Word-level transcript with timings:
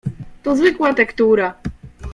"To 0.43 0.55
zwykła 0.57 0.93
tektura." 0.93 1.53